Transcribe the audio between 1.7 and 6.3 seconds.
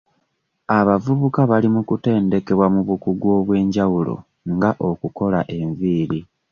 mu kutendekebwa mu bukugu obw'enjawulo nga okukola enviiri.